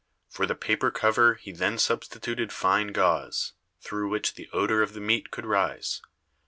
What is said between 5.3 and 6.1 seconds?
rise.